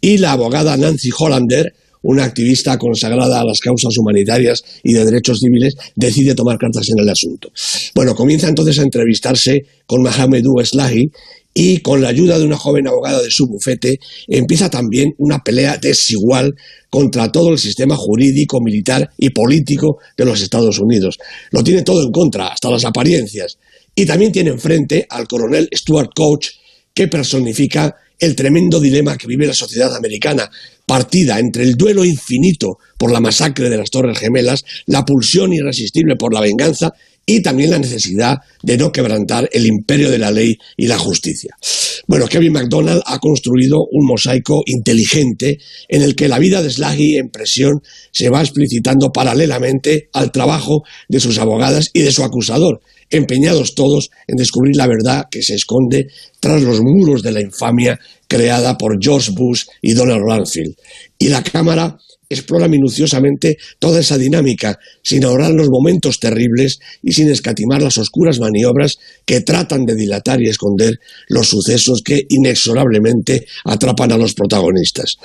Y 0.00 0.18
la 0.18 0.32
abogada 0.32 0.76
Nancy 0.76 1.10
Hollander, 1.16 1.72
una 2.06 2.24
activista 2.24 2.78
consagrada 2.78 3.40
a 3.40 3.44
las 3.44 3.60
causas 3.60 3.96
humanitarias 3.98 4.62
y 4.82 4.92
de 4.92 5.04
derechos 5.04 5.40
civiles, 5.40 5.74
decide 5.94 6.34
tomar 6.34 6.56
cartas 6.56 6.88
en 6.88 7.00
el 7.00 7.08
asunto. 7.08 7.50
Bueno, 7.94 8.14
comienza 8.14 8.48
entonces 8.48 8.78
a 8.78 8.82
entrevistarse 8.82 9.66
con 9.86 10.02
Mohamedou 10.02 10.64
Slahi 10.64 11.10
y 11.52 11.78
con 11.78 12.02
la 12.02 12.08
ayuda 12.08 12.38
de 12.38 12.44
una 12.44 12.58
joven 12.58 12.86
abogada 12.86 13.20
de 13.22 13.30
su 13.30 13.46
bufete 13.46 13.98
empieza 14.28 14.70
también 14.70 15.14
una 15.18 15.42
pelea 15.42 15.78
desigual 15.78 16.54
contra 16.90 17.32
todo 17.32 17.50
el 17.50 17.58
sistema 17.58 17.96
jurídico, 17.96 18.60
militar 18.60 19.10
y 19.18 19.30
político 19.30 19.98
de 20.16 20.26
los 20.26 20.42
Estados 20.42 20.78
Unidos. 20.78 21.18
Lo 21.50 21.64
tiene 21.64 21.82
todo 21.82 22.04
en 22.04 22.12
contra, 22.12 22.48
hasta 22.48 22.70
las 22.70 22.84
apariencias. 22.84 23.58
Y 23.94 24.04
también 24.04 24.30
tiene 24.30 24.50
enfrente 24.50 25.06
al 25.08 25.26
coronel 25.26 25.68
Stuart 25.74 26.10
Coach, 26.14 26.48
que 26.92 27.08
personifica 27.08 27.96
el 28.18 28.34
tremendo 28.34 28.80
dilema 28.80 29.16
que 29.16 29.26
vive 29.26 29.46
la 29.46 29.54
sociedad 29.54 29.94
americana, 29.94 30.50
partida 30.86 31.38
entre 31.38 31.64
el 31.64 31.76
duelo 31.76 32.04
infinito 32.04 32.78
por 32.96 33.10
la 33.10 33.20
masacre 33.20 33.68
de 33.68 33.76
las 33.76 33.90
Torres 33.90 34.18
Gemelas, 34.18 34.64
la 34.86 35.04
pulsión 35.04 35.52
irresistible 35.52 36.16
por 36.16 36.32
la 36.32 36.40
venganza 36.40 36.94
y 37.26 37.42
también 37.42 37.70
la 37.70 37.80
necesidad 37.80 38.36
de 38.62 38.78
no 38.78 38.92
quebrantar 38.92 39.50
el 39.52 39.66
imperio 39.66 40.10
de 40.10 40.18
la 40.18 40.30
ley 40.30 40.56
y 40.76 40.86
la 40.86 40.96
justicia. 40.96 41.56
Bueno, 42.06 42.28
Kevin 42.28 42.52
MacDonald 42.52 43.02
ha 43.04 43.18
construido 43.18 43.78
un 43.90 44.06
mosaico 44.06 44.62
inteligente 44.64 45.58
en 45.88 46.02
el 46.02 46.14
que 46.14 46.28
la 46.28 46.38
vida 46.38 46.62
de 46.62 46.70
Slagy 46.70 47.16
en 47.16 47.30
presión 47.30 47.82
se 48.12 48.30
va 48.30 48.42
explicitando 48.42 49.10
paralelamente 49.10 50.08
al 50.12 50.30
trabajo 50.30 50.84
de 51.08 51.18
sus 51.18 51.38
abogadas 51.38 51.90
y 51.92 52.02
de 52.02 52.12
su 52.12 52.22
acusador, 52.22 52.80
empeñados 53.10 53.74
todos 53.74 54.10
en 54.28 54.36
descubrir 54.36 54.76
la 54.76 54.86
verdad 54.86 55.24
que 55.28 55.42
se 55.42 55.56
esconde 55.56 56.06
tras 56.38 56.62
los 56.62 56.80
muros 56.80 57.24
de 57.24 57.32
la 57.32 57.40
infamia 57.40 57.98
creada 58.28 58.78
por 58.78 59.02
George 59.02 59.32
Bush 59.32 59.64
y 59.82 59.94
Donald 59.94 60.22
Rumsfeld. 60.22 60.76
Y 61.18 61.28
la 61.28 61.42
Cámara 61.42 61.98
explora 62.28 62.68
minuciosamente 62.68 63.56
toda 63.78 64.00
esa 64.00 64.18
dinámica, 64.18 64.78
sin 65.02 65.24
ahorrar 65.24 65.52
los 65.52 65.68
momentos 65.68 66.18
terribles 66.18 66.80
y 67.02 67.12
sin 67.12 67.30
escatimar 67.30 67.82
las 67.82 67.98
oscuras 67.98 68.40
maniobras 68.40 68.96
que 69.24 69.40
tratan 69.40 69.84
de 69.84 69.94
dilatar 69.94 70.40
y 70.42 70.48
esconder 70.48 70.98
los 71.28 71.48
sucesos 71.48 72.02
que 72.04 72.22
inexorablemente 72.28 73.46
atrapan 73.64 74.12
a 74.12 74.18
los 74.18 74.34
protagonistas. 74.34 75.16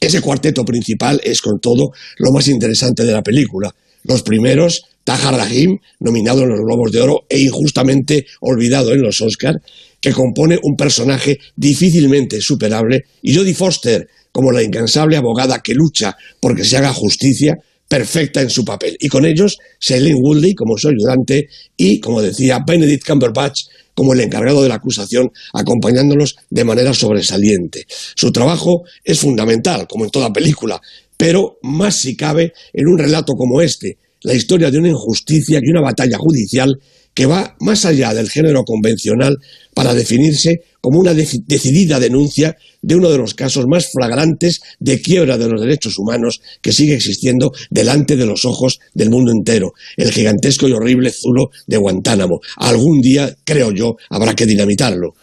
Ese 0.00 0.20
cuarteto 0.20 0.64
principal 0.64 1.20
es, 1.22 1.40
con 1.40 1.60
todo, 1.60 1.92
lo 2.18 2.32
más 2.32 2.48
interesante 2.48 3.04
de 3.04 3.12
la 3.12 3.22
película. 3.22 3.72
Los 4.04 4.22
primeros, 4.22 4.82
Tahar 5.04 5.34
Rahim, 5.34 5.78
nominado 6.00 6.42
en 6.42 6.50
los 6.50 6.60
Globos 6.60 6.92
de 6.92 7.00
Oro 7.00 7.26
e 7.28 7.40
injustamente 7.40 8.26
olvidado 8.40 8.92
en 8.92 9.02
los 9.02 9.20
Oscar, 9.20 9.60
que 10.00 10.12
compone 10.12 10.58
un 10.62 10.76
personaje 10.76 11.38
difícilmente 11.56 12.40
superable, 12.40 13.04
y 13.22 13.34
Jodie 13.34 13.54
Foster, 13.54 14.08
como 14.32 14.50
la 14.50 14.62
incansable 14.62 15.16
abogada 15.16 15.60
que 15.60 15.74
lucha 15.74 16.16
porque 16.40 16.64
se 16.64 16.76
haga 16.76 16.92
justicia, 16.92 17.56
perfecta 17.86 18.40
en 18.40 18.48
su 18.48 18.64
papel. 18.64 18.96
Y 19.00 19.08
con 19.08 19.26
ellos, 19.26 19.58
Shailene 19.78 20.18
Woodley 20.18 20.54
como 20.54 20.78
su 20.78 20.88
ayudante 20.88 21.48
y, 21.76 22.00
como 22.00 22.22
decía, 22.22 22.60
Benedict 22.66 23.06
Cumberbatch 23.06 23.64
como 23.94 24.14
el 24.14 24.20
encargado 24.20 24.62
de 24.62 24.70
la 24.70 24.76
acusación, 24.76 25.30
acompañándolos 25.52 26.36
de 26.48 26.64
manera 26.64 26.94
sobresaliente. 26.94 27.84
Su 28.16 28.32
trabajo 28.32 28.84
es 29.04 29.18
fundamental, 29.18 29.86
como 29.86 30.04
en 30.04 30.10
toda 30.10 30.32
película, 30.32 30.80
pero 31.18 31.58
más 31.62 32.00
si 32.00 32.16
cabe 32.16 32.54
en 32.72 32.86
un 32.86 32.98
relato 32.98 33.34
como 33.34 33.60
este, 33.60 33.98
la 34.22 34.34
historia 34.34 34.70
de 34.70 34.78
una 34.78 34.88
injusticia 34.88 35.60
y 35.62 35.70
una 35.70 35.80
batalla 35.80 36.18
judicial 36.18 36.78
que 37.14 37.26
va 37.26 37.56
más 37.60 37.84
allá 37.84 38.14
del 38.14 38.30
género 38.30 38.64
convencional 38.64 39.36
para 39.74 39.94
definirse 39.94 40.62
como 40.80 40.98
una 40.98 41.14
decidida 41.14 42.00
denuncia 42.00 42.56
de 42.80 42.96
uno 42.96 43.10
de 43.10 43.18
los 43.18 43.34
casos 43.34 43.66
más 43.66 43.90
flagrantes 43.92 44.60
de 44.80 45.00
quiebra 45.00 45.38
de 45.38 45.48
los 45.48 45.60
derechos 45.60 45.98
humanos 45.98 46.40
que 46.60 46.72
sigue 46.72 46.94
existiendo 46.94 47.52
delante 47.70 48.16
de 48.16 48.26
los 48.26 48.44
ojos 48.44 48.80
del 48.94 49.10
mundo 49.10 49.30
entero, 49.30 49.72
el 49.96 50.10
gigantesco 50.10 50.68
y 50.68 50.72
horrible 50.72 51.10
zulo 51.10 51.50
de 51.66 51.76
Guantánamo. 51.76 52.40
Algún 52.56 53.00
día, 53.00 53.36
creo 53.44 53.72
yo, 53.72 53.96
habrá 54.10 54.34
que 54.34 54.46
dinamitarlo. 54.46 55.14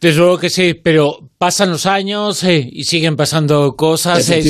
Desde 0.00 0.18
luego 0.18 0.38
que 0.38 0.50
sí, 0.50 0.74
pero 0.74 1.16
pasan 1.38 1.70
los 1.70 1.86
años 1.86 2.44
eh, 2.44 2.68
y 2.70 2.84
siguen 2.84 3.16
pasando 3.16 3.72
cosas. 3.72 4.28
Eh, 4.28 4.42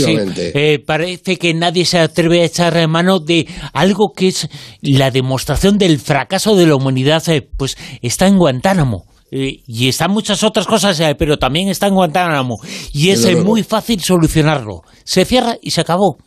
eh, 0.55 0.79
parece 0.85 1.37
que 1.37 1.55
nadie 1.55 1.85
se 1.85 2.01
atreve 2.01 2.43
a 2.43 2.47
echar 2.47 2.89
mano 2.89 3.21
de 3.21 3.47
algo 3.73 4.13
que 4.15 4.29
es 4.29 4.49
la 4.83 5.13
demostración 5.13 5.79
del 5.79 6.01
fracaso 6.01 6.57
de 6.57 6.67
la 6.67 6.75
humanidad. 6.75 7.23
pues 7.57 7.77
está 8.03 8.27
en 8.27 8.39
Guantánamo. 8.39 9.05
y 9.31 9.89
están 9.89 10.11
muchas 10.11 10.43
otras 10.43 10.67
cosas, 10.67 11.01
pero 11.17 11.37
también 11.37 11.69
está 11.69 11.87
en 11.87 11.95
Guantánamo. 11.95 12.57
Y 12.93 13.11
es 13.11 13.37
muy 13.45 13.63
fácil 13.63 14.01
solucionarlo. 14.01 14.83
Se 15.05 15.25
cierra 15.25 15.57
y 15.63 15.71
se 15.71 15.81
acabó. 15.81 16.19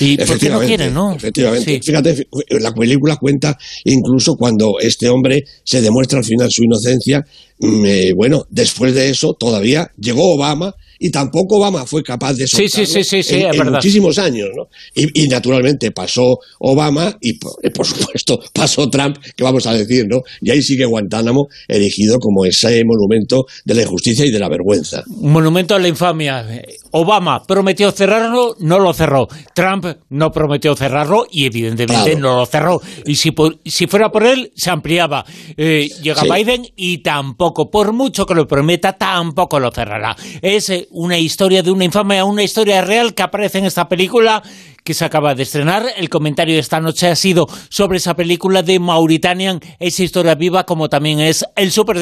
¿Y 0.00 0.16
por 0.16 0.38
qué 0.38 0.48
no 0.48 0.60
quieren, 0.60 0.94
no? 0.94 1.14
Efectivamente. 1.14 1.80
Fíjate, 1.82 2.26
la 2.50 2.72
película 2.72 3.16
cuenta 3.16 3.58
incluso 3.84 4.36
cuando 4.36 4.78
este 4.80 5.08
hombre 5.08 5.44
se 5.64 5.80
demuestra 5.80 6.18
al 6.18 6.24
final 6.24 6.50
su 6.50 6.64
inocencia. 6.64 7.24
Mm, 7.58 7.84
eh, 7.86 8.12
bueno, 8.14 8.46
después 8.50 8.94
de 8.94 9.10
eso 9.10 9.34
todavía 9.34 9.90
llegó 9.98 10.34
Obama 10.34 10.74
y 11.02 11.10
tampoco 11.10 11.56
Obama 11.56 11.84
fue 11.84 12.04
capaz 12.04 12.34
de 12.34 12.46
soltarlo 12.46 12.86
sí, 12.86 13.04
sí, 13.04 13.22
sí, 13.24 13.42
en, 13.42 13.72
muchísimos 13.72 14.18
años, 14.18 14.50
¿no? 14.56 14.68
Y, 14.94 15.26
naturalmente 15.26 15.90
pasó 15.90 16.38
Obama 16.60 17.16
y 17.20 17.38
por, 17.38 17.84
supuesto 17.84 18.38
pasó 18.54 18.88
Trump, 18.88 19.16
que 19.34 19.42
vamos 19.42 19.66
a 19.66 19.72
decir, 19.72 20.06
¿no? 20.06 20.20
Y 20.40 20.50
ahí 20.50 20.62
sigue 20.62 20.84
Guantánamo 20.84 21.48
erigido 21.66 22.18
como 22.20 22.44
ese 22.44 22.84
monumento 22.84 23.46
de 23.64 23.74
la 23.74 23.82
injusticia 23.82 24.24
y 24.24 24.30
de 24.30 24.38
la 24.38 24.48
vergüenza. 24.48 25.02
Monumento 25.08 25.74
a 25.74 25.80
la 25.80 25.88
infamia. 25.88 26.46
Obama 26.92 27.42
prometió 27.48 27.90
cerrarlo, 27.90 28.54
no 28.60 28.78
lo 28.78 28.92
cerró. 28.92 29.26
Trump 29.54 29.86
no 30.10 30.30
prometió 30.30 30.76
cerrarlo 30.76 31.26
y 31.32 31.46
evidentemente 31.46 32.14
no 32.14 32.36
lo 32.36 32.46
cerró. 32.46 32.80
Y 33.06 33.16
si, 33.16 33.34
si 33.64 33.86
fuera 33.88 34.10
por 34.10 34.24
él, 34.24 34.52
se 34.54 34.70
ampliaba. 34.70 35.24
Eh, 35.56 35.88
llega 36.00 36.22
Biden 36.22 36.64
y 36.76 36.98
tampoco, 36.98 37.70
por 37.70 37.92
mucho 37.92 38.24
que 38.24 38.34
lo 38.34 38.46
prometa, 38.46 38.92
tampoco 38.92 39.58
lo 39.58 39.72
cerrará. 39.72 40.14
Es 40.42 40.70
una 40.92 41.18
historia 41.18 41.62
de 41.62 41.70
una 41.70 41.84
infamia, 41.84 42.24
una 42.24 42.42
historia 42.42 42.82
real 42.82 43.14
que 43.14 43.22
aparece 43.22 43.58
en 43.58 43.64
esta 43.64 43.88
película 43.88 44.42
que 44.84 44.94
se 44.94 45.04
acaba 45.04 45.34
de 45.34 45.42
estrenar. 45.42 45.86
El 45.96 46.08
comentario 46.08 46.54
de 46.54 46.60
esta 46.60 46.80
noche 46.80 47.08
ha 47.08 47.16
sido 47.16 47.46
sobre 47.68 47.98
esa 47.98 48.14
película 48.14 48.62
de 48.62 48.78
Mauritanian, 48.78 49.60
esa 49.78 50.02
historia 50.02 50.34
viva 50.34 50.64
como 50.64 50.88
también 50.88 51.20
es 51.20 51.44
El 51.56 51.70
Super. 51.70 51.92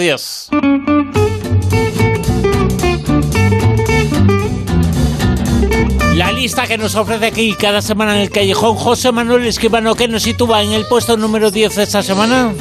La 6.16 6.32
lista 6.32 6.66
que 6.66 6.78
nos 6.78 6.94
ofrece 6.94 7.26
aquí 7.26 7.54
cada 7.54 7.82
semana 7.82 8.14
en 8.14 8.22
el 8.22 8.30
callejón 8.30 8.76
José 8.76 9.12
Manuel 9.12 9.46
Esquivano, 9.46 9.94
que 9.94 10.08
nos 10.08 10.22
sitúa 10.22 10.62
en 10.62 10.72
el 10.72 10.86
puesto 10.86 11.16
número 11.16 11.50
10 11.50 11.78
esta 11.78 12.02
semana. 12.02 12.54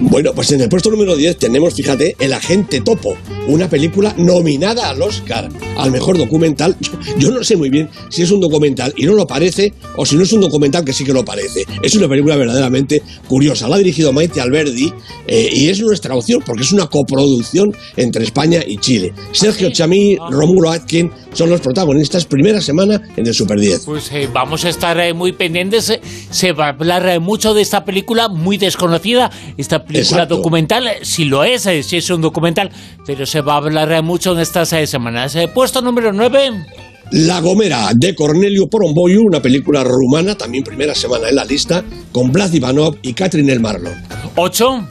Bueno, 0.00 0.32
pues 0.34 0.52
en 0.52 0.60
el 0.60 0.68
puesto 0.68 0.90
número 0.90 1.16
10 1.16 1.38
tenemos, 1.38 1.74
fíjate, 1.74 2.16
El 2.18 2.32
Agente 2.32 2.80
Topo, 2.82 3.16
una 3.46 3.68
película 3.68 4.14
nominada 4.16 4.90
al 4.90 5.00
Oscar, 5.02 5.48
al 5.76 5.90
mejor 5.90 6.18
documental. 6.18 6.76
Yo, 7.18 7.30
no 7.30 7.44
sé 7.44 7.56
muy 7.56 7.70
bien 7.70 7.88
si 8.08 8.22
es 8.22 8.30
un 8.30 8.40
documental 8.40 8.92
y 8.96 9.06
no 9.06 9.14
lo 9.14 9.26
parece, 9.26 9.72
o 9.96 10.04
si 10.04 10.16
no 10.16 10.22
es 10.22 10.32
un 10.32 10.40
documental 10.40 10.84
que 10.84 10.92
sí 10.92 11.04
que 11.04 11.12
lo 11.12 11.24
parece. 11.24 11.64
Es 11.82 11.94
una 11.94 12.08
película 12.08 12.36
verdaderamente 12.36 13.02
curiosa. 13.28 13.68
La 13.68 13.76
ha 13.76 13.78
dirigido 13.78 14.12
Maite 14.12 14.40
Alberdi 14.40 14.92
eh, 15.26 15.48
y 15.52 15.68
es 15.68 15.80
nuestra 15.80 16.14
opción 16.14 16.42
porque 16.44 16.62
es 16.62 16.72
una 16.72 16.86
coproducción 16.86 17.74
entre 17.96 18.24
España 18.24 18.60
y 18.66 18.78
Chile. 18.78 19.12
Sergio 19.32 19.70
Chamí, 19.70 20.16
Romulo 20.30 20.70
Atkin 20.70 21.10
son 21.32 21.50
los 21.50 21.60
protagonistas, 21.60 22.24
primera 22.24 22.60
semana 22.60 23.02
en 23.16 23.26
el 23.26 23.34
Super 23.34 23.60
10. 23.60 23.84
Pues 23.84 24.10
eh, 24.12 24.28
vamos 24.32 24.64
a 24.64 24.70
estar 24.70 24.98
eh, 24.98 25.12
muy 25.12 25.32
pendientes. 25.32 26.00
Se 26.30 26.52
va 26.52 26.66
a 26.66 26.68
hablar 26.70 27.20
mucho 27.20 27.52
de 27.52 27.62
esta 27.62 27.84
película 27.84 28.28
muy 28.28 28.56
desconocida. 28.56 29.30
Esta 29.56 29.84
película 29.84 30.26
documental, 30.26 30.88
si 31.02 31.26
lo 31.26 31.44
es, 31.44 31.62
si 31.62 31.96
es 31.96 32.10
un 32.10 32.22
documental, 32.22 32.70
pero 33.06 33.26
se 33.26 33.35
va 33.40 33.54
a 33.54 33.56
hablar 33.58 34.02
mucho 34.02 34.32
en 34.32 34.40
estas 34.40 34.72
eh, 34.72 34.86
semanas. 34.86 35.34
Eh, 35.34 35.48
puesto 35.48 35.82
número 35.82 36.12
9. 36.12 36.66
La 37.12 37.40
Gomera 37.40 37.90
de 37.94 38.14
Cornelio 38.14 38.68
Poromboyu, 38.68 39.22
una 39.22 39.40
película 39.40 39.84
rumana, 39.84 40.36
también 40.36 40.64
primera 40.64 40.94
semana 40.94 41.28
en 41.28 41.36
la 41.36 41.44
lista, 41.44 41.84
con 42.10 42.32
Blas 42.32 42.52
Ivanov 42.52 42.96
y 43.02 43.12
Catherine 43.12 43.52
El 43.52 43.60
Marlon. 43.60 43.94
8. 44.34 44.88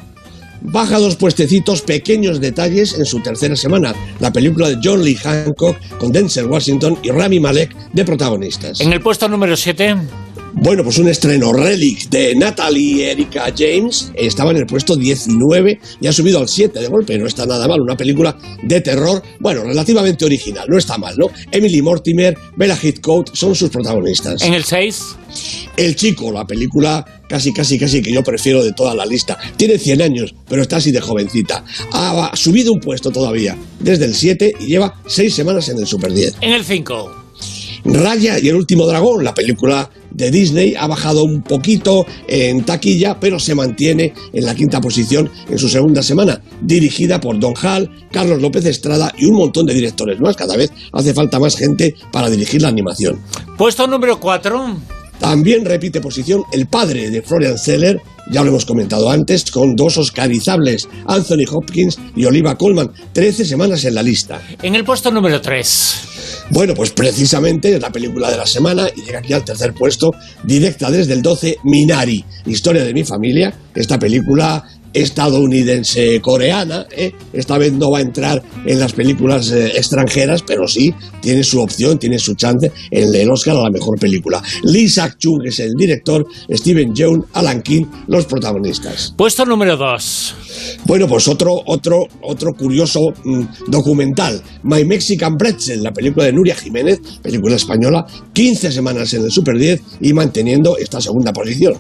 Baja 0.62 0.98
dos 0.98 1.16
puestecitos, 1.18 1.82
pequeños 1.82 2.40
detalles 2.40 2.98
en 2.98 3.06
su 3.06 3.20
tercera 3.20 3.56
semana, 3.56 3.94
la 4.20 4.32
película 4.32 4.70
de 4.70 4.80
John 4.82 5.04
Lee 5.04 5.16
Hancock 5.16 5.78
con 6.00 6.12
Denzel 6.12 6.48
Washington 6.48 6.98
y 7.04 7.12
Rami 7.12 7.40
Malek 7.40 7.76
de 7.94 8.06
protagonistas. 8.06 8.80
En 8.82 8.92
el 8.92 9.02
puesto 9.02 9.28
número 9.28 9.56
7. 9.56 10.25
Bueno, 10.58 10.86
pues 10.86 10.98
un 11.00 11.10
estreno 11.10 11.52
Relic 11.52 12.10
de 12.10 12.34
Natalie 12.34 13.12
Erika 13.12 13.54
James 13.56 14.12
estaba 14.16 14.52
en 14.52 14.58
el 14.58 14.66
puesto 14.66 14.96
19 14.96 15.80
y 16.00 16.08
ha 16.08 16.14
subido 16.14 16.40
al 16.40 16.48
7 16.48 16.80
de 16.80 16.88
golpe. 16.88 17.18
No 17.18 17.28
está 17.28 17.46
nada 17.46 17.68
mal, 17.68 17.82
una 17.82 17.98
película 17.98 18.38
de 18.64 18.80
terror, 18.80 19.22
bueno, 19.42 19.64
relativamente 19.64 20.24
original, 20.24 20.66
no 20.70 20.78
está 20.78 20.98
mal, 20.98 21.14
¿no? 21.18 21.28
Emily 21.52 21.82
Mortimer, 21.82 22.38
Bella 22.56 22.78
Heathcote 22.78 23.34
son 23.36 23.54
sus 23.54 23.70
protagonistas. 23.70 24.42
En 24.44 24.54
el 24.54 24.64
6. 24.64 25.18
El 25.76 25.98
Chico, 25.98 26.32
la 26.32 26.46
película 26.46 27.06
casi, 27.28 27.52
casi, 27.52 27.78
casi 27.78 28.02
que 28.02 28.14
yo 28.14 28.24
prefiero 28.24 28.64
de 28.64 28.72
toda 28.72 28.96
la 28.96 29.06
lista. 29.06 29.38
Tiene 29.58 29.78
100 29.78 30.02
años, 30.02 30.34
pero 30.48 30.62
está 30.62 30.78
así 30.78 30.92
de 30.92 31.02
jovencita. 31.02 31.66
Ha 31.92 32.32
subido 32.34 32.72
un 32.72 32.80
puesto 32.80 33.12
todavía 33.12 33.58
desde 33.80 34.06
el 34.06 34.16
7 34.16 34.54
y 34.62 34.68
lleva 34.68 35.02
6 35.06 35.36
semanas 35.36 35.68
en 35.68 35.80
el 35.80 35.86
Super 35.86 36.14
10. 36.14 36.38
En 36.40 36.54
el 36.54 36.64
5. 36.64 37.26
Raya 37.84 38.40
y 38.40 38.48
el 38.48 38.56
último 38.56 38.88
dragón, 38.88 39.24
la 39.24 39.34
película 39.34 39.92
de 40.16 40.32
Disney, 40.32 40.76
ha 40.78 40.88
bajado 40.88 41.24
un 41.24 41.42
poquito 41.42 42.06
en 42.28 42.64
taquilla, 42.64 43.20
pero 43.20 43.40
se 43.40 43.56
mantiene 43.56 44.14
en 44.34 44.46
la 44.46 44.56
quinta 44.56 44.82
posición 44.82 45.30
en 45.50 45.60
su 45.60 45.70
segunda 45.70 46.02
semana, 46.02 46.42
dirigida 46.62 47.20
por 47.20 47.40
Don 47.40 47.54
Hall, 47.62 47.90
Carlos 48.12 48.42
López 48.42 48.66
Estrada 48.66 49.14
y 49.18 49.26
un 49.26 49.36
montón 49.36 49.66
de 49.66 49.74
directores 49.74 50.20
más. 50.20 50.36
Cada 50.36 50.56
vez 50.56 50.72
hace 50.92 51.14
falta 51.14 51.40
más 51.40 51.56
gente 51.56 51.96
para 52.12 52.30
dirigir 52.30 52.62
la 52.62 52.70
animación. 52.70 53.20
Puesto 53.58 53.88
número 53.88 54.20
4. 54.20 54.78
También 55.20 55.66
repite 55.66 56.02
posición 56.02 56.44
el 56.52 56.68
padre 56.68 57.10
de 57.10 57.22
Florian 57.22 57.58
Seller, 57.58 58.02
ya 58.32 58.44
lo 58.44 58.50
hemos 58.50 58.66
comentado 58.66 59.10
antes, 59.10 59.50
con 59.50 59.76
dos 59.76 59.98
oscarizables, 59.98 60.90
Anthony 61.06 61.46
Hopkins 61.50 61.98
y 62.16 62.26
Oliva 62.26 62.58
Colman, 62.58 62.92
13 63.14 63.46
semanas 63.46 63.86
en 63.86 63.96
la 63.96 64.04
lista. 64.04 64.42
En 64.62 64.76
el 64.76 64.84
puesto 64.84 65.12
número 65.12 65.40
3. 65.40 66.15
Bueno, 66.52 66.76
pues 66.76 66.92
precisamente 66.92 67.76
es 67.76 67.82
la 67.82 67.92
película 67.92 68.30
de 68.30 68.38
la 68.38 68.46
semana 68.46 68.88
y 68.96 69.02
llega 69.02 69.20
aquí 69.20 69.34
al 69.34 69.44
tercer 69.44 69.74
puesto, 69.74 70.12
directa 70.44 70.92
desde 70.92 71.14
el 71.14 71.22
12, 71.22 71.58
Minari, 71.64 72.24
Historia 72.46 72.84
de 72.84 72.94
mi 72.94 73.04
familia, 73.04 73.54
esta 73.74 73.98
película 73.98 74.64
estadounidense-coreana. 74.96 76.88
¿eh? 76.92 77.12
Esta 77.34 77.58
vez 77.58 77.74
no 77.74 77.92
va 77.92 78.00
a 78.00 78.02
entrar 78.02 78.42
en 78.66 78.80
las 78.80 78.94
películas 78.94 79.52
eh, 79.52 79.74
extranjeras, 79.76 80.42
pero 80.42 80.68
sí 80.68 80.94
tiene 81.22 81.44
su 81.44 81.62
opción, 81.62 82.00
tiene 82.00 82.18
su 82.18 82.36
chance 82.36 82.72
en 82.90 83.14
el 83.14 83.30
Oscar 83.30 83.58
a 83.58 83.64
la 83.64 83.70
mejor 83.70 84.00
película. 84.00 84.42
Lee 84.64 84.88
Sak-chung 84.88 85.46
es 85.46 85.60
el 85.60 85.74
director, 85.74 86.26
Steven 86.50 86.96
Yeun, 86.96 87.26
Alan 87.34 87.62
King, 87.62 87.86
los 88.08 88.26
protagonistas. 88.26 89.14
Puesto 89.18 89.46
número 89.46 89.76
2. 89.76 90.36
Bueno, 90.86 91.08
pues 91.08 91.28
otro, 91.28 91.52
otro, 91.66 92.08
otro 92.22 92.54
curioso 92.54 93.14
mm, 93.24 93.42
documental, 93.68 94.42
My 94.64 94.86
Mexican 94.86 95.36
Pretzel, 95.36 95.84
la 95.84 95.92
película 95.92 96.26
de 96.26 96.34
Nuria 96.34 96.56
Jiménez, 96.56 97.02
película 97.22 97.58
española, 97.58 98.06
15 98.32 98.72
semanas 98.72 99.14
en 99.14 99.26
el 99.26 99.32
Super 99.32 99.58
10 99.58 99.82
y 100.02 100.14
manteniendo 100.14 100.78
esta 100.78 101.02
segunda 101.02 101.34
posición. 101.34 101.74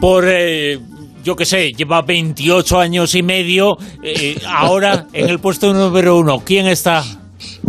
Por... 0.00 0.24
Eh, 0.26 0.78
yo 1.22 1.36
qué 1.36 1.44
sé, 1.44 1.72
lleva 1.72 2.02
28 2.02 2.78
años 2.78 3.14
y 3.14 3.22
medio, 3.22 3.76
eh, 4.02 4.40
ahora 4.46 5.06
en 5.12 5.28
el 5.28 5.38
puesto 5.38 5.72
número 5.72 6.18
uno, 6.18 6.40
¿quién 6.44 6.66
está? 6.66 7.04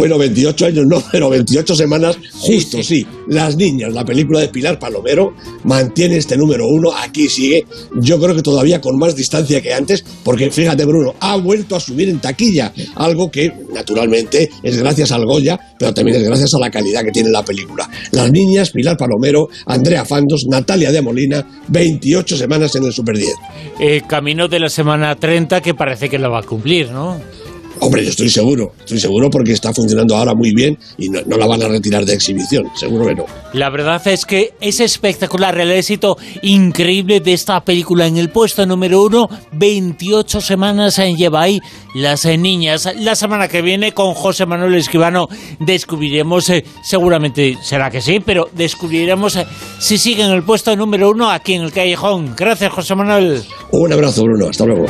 Bueno, 0.02 0.18
28 0.18 0.66
años 0.66 0.88
no, 0.88 1.04
pero 1.12 1.30
28 1.30 1.76
semanas, 1.76 2.18
justo, 2.34 2.82
sí, 2.82 3.06
Las 3.28 3.56
Niñas, 3.56 3.94
la 3.94 4.04
película 4.04 4.40
de 4.40 4.48
Pilar 4.48 4.80
Palomero, 4.80 5.36
mantiene 5.64 6.18
este 6.18 6.36
número 6.36 6.68
uno, 6.68 6.92
aquí 6.92 7.30
sigue, 7.30 7.68
yo 8.00 8.20
creo 8.20 8.36
que 8.36 8.42
todavía 8.42 8.82
con 8.82 8.98
más 8.98 9.16
distancia 9.16 9.62
que 9.62 9.76
antes, 9.76 10.04
porque 10.24 10.50
fíjate 10.50 10.86
Bruno, 10.86 11.14
ha 11.20 11.36
vuelto 11.36 11.76
a 11.76 11.80
subir 11.80 12.10
en 12.10 12.18
taquilla, 12.18 12.74
algo 12.96 13.30
que 13.30 13.54
naturalmente 13.72 14.50
es 14.64 14.80
gracias 14.80 15.12
al 15.12 15.24
Goya, 15.24 15.60
pero 15.78 15.94
también 15.94 16.18
es 16.18 16.24
gracias 16.24 16.52
a 16.56 16.60
la 16.60 16.72
calidad 16.72 17.04
que 17.04 17.12
tiene 17.12 17.30
la 17.30 17.46
película. 17.46 17.88
Las 18.10 18.32
Niñas, 18.32 18.72
Pilar 18.72 18.98
Palomero, 18.98 19.50
Andrea 19.68 20.04
Fandos, 20.04 20.48
Natalia 20.50 20.92
de 20.92 21.04
Molina, 21.04 21.46
28 21.68 22.38
semanas 22.38 22.76
en 22.76 22.86
el 22.86 22.92
Super 22.92 23.18
10. 23.18 23.36
Eh, 23.80 24.02
camino 24.08 24.48
de 24.48 24.62
la 24.62 24.70
semana 24.70 25.16
30 25.16 25.62
que 25.62 25.76
parece 25.76 26.10
que 26.10 26.18
la 26.18 26.28
va 26.28 26.40
a 26.40 26.44
cumplir, 26.44 26.90
¿no? 26.90 27.22
Hombre, 27.84 28.04
yo 28.04 28.12
estoy 28.12 28.30
seguro, 28.30 28.74
estoy 28.80 29.00
seguro 29.00 29.32
porque 29.32 29.54
está 29.54 29.74
funcionando 29.74 30.16
ahora 30.16 30.36
muy 30.36 30.54
bien 30.54 30.78
y 31.00 31.10
no, 31.10 31.22
la 31.36 31.48
van 31.48 31.64
a 31.64 31.68
retirar 31.68 32.06
de 32.06 32.14
exhibición, 32.14 32.68
seguro 32.76 33.08
que 33.08 33.16
no. 33.16 33.26
La 33.54 33.72
verdad 33.72 34.00
es 34.08 34.24
que 34.24 34.54
es 34.62 34.80
espectacular 34.80 35.60
el 35.60 35.72
éxito 35.72 36.16
increíble 36.44 37.22
de 37.22 37.34
esta 37.34 37.60
película 37.62 38.06
en 38.06 38.18
el 38.18 38.30
puesto 38.30 38.68
número 38.68 39.02
uno, 39.02 39.28
28 39.54 40.42
semanas 40.42 41.00
en 41.00 41.18
lleva 41.18 41.42
ahí 41.42 41.60
las 41.96 42.24
eh, 42.26 42.38
niñas. 42.38 42.88
La 43.00 43.16
semana 43.16 43.48
que 43.48 43.64
viene 43.64 43.94
con 43.94 44.14
José 44.14 44.46
Manuel 44.46 44.76
Escribano 44.76 45.28
descubriremos, 45.60 46.52
eh, 46.52 46.64
seguramente 46.84 47.58
será 47.64 47.90
que 47.90 48.02
sí, 48.02 48.20
pero 48.24 48.48
descubriremos 48.54 49.38
eh, 49.38 49.48
si 49.80 49.98
sigue 49.98 50.24
en 50.24 50.30
el 50.30 50.44
puesto 50.44 50.76
número 50.76 51.10
uno 51.10 51.32
aquí 51.32 51.56
en 51.56 51.64
el 51.64 51.72
Callejón. 51.72 52.36
Gracias, 52.38 52.72
José 52.72 52.94
Manuel. 52.94 53.42
Un 53.72 53.92
abrazo, 53.92 54.22
Bruno, 54.22 54.50
hasta 54.50 54.66
luego. 54.68 54.86